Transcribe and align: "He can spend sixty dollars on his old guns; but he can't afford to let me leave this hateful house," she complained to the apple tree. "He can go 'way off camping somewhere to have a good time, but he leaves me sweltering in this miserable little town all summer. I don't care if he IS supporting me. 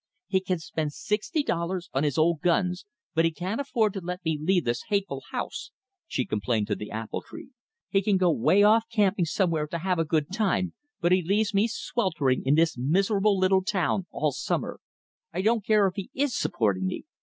"He 0.25 0.39
can 0.41 0.57
spend 0.57 0.93
sixty 0.93 1.43
dollars 1.43 1.87
on 1.93 2.03
his 2.03 2.17
old 2.17 2.41
guns; 2.41 2.87
but 3.13 3.23
he 3.23 3.29
can't 3.29 3.61
afford 3.61 3.93
to 3.93 4.01
let 4.01 4.25
me 4.25 4.35
leave 4.41 4.65
this 4.65 4.85
hateful 4.87 5.21
house," 5.29 5.69
she 6.07 6.25
complained 6.25 6.65
to 6.69 6.75
the 6.75 6.89
apple 6.89 7.21
tree. 7.21 7.51
"He 7.87 8.01
can 8.01 8.17
go 8.17 8.31
'way 8.31 8.63
off 8.63 8.85
camping 8.91 9.25
somewhere 9.25 9.67
to 9.67 9.77
have 9.77 9.99
a 9.99 10.03
good 10.03 10.31
time, 10.33 10.73
but 11.01 11.11
he 11.11 11.21
leaves 11.21 11.53
me 11.53 11.67
sweltering 11.67 12.41
in 12.47 12.55
this 12.55 12.79
miserable 12.79 13.37
little 13.37 13.63
town 13.63 14.07
all 14.09 14.31
summer. 14.31 14.79
I 15.31 15.43
don't 15.43 15.63
care 15.63 15.85
if 15.85 15.93
he 15.97 16.09
IS 16.15 16.35
supporting 16.35 16.87
me. 16.87 17.03